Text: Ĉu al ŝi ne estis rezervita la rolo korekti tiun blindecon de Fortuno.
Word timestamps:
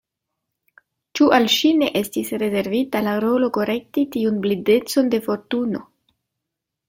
Ĉu 1.17 1.25
al 1.37 1.43
ŝi 1.55 1.71
ne 1.81 1.89
estis 1.99 2.31
rezervita 2.43 3.01
la 3.07 3.13
rolo 3.25 3.51
korekti 3.57 4.05
tiun 4.15 4.41
blindecon 4.47 5.13
de 5.15 5.23
Fortuno. 5.27 5.83